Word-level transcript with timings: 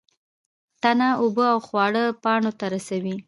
تنه 0.81 1.09
اوبه 1.21 1.45
او 1.53 1.59
خواړه 1.67 2.03
پاڼو 2.23 2.51
ته 2.59 2.65
رسوي 2.75 3.15